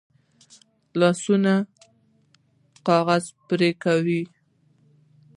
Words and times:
لاسونه 0.99 1.53
کاغذ 2.87 3.23
پرې 3.47 3.71
کوي 3.83 4.21